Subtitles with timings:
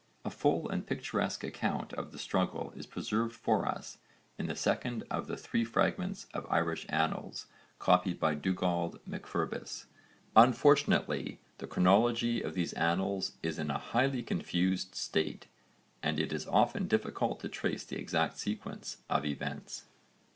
[0.25, 3.99] A full and picturesque account of the struggle is preserved for us
[4.39, 7.45] in the second of the Three Fragments of Irish Annals
[7.77, 9.85] copied by Dugald MacFirbis.
[10.35, 15.45] Unfortunately the chronology of these annals is in a highly confused state
[16.01, 19.85] and it is often difficult to trace the exact sequence of events.